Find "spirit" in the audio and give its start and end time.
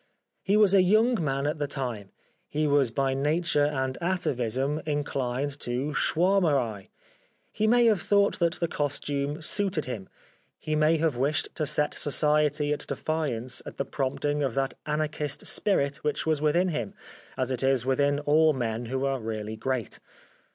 15.45-15.97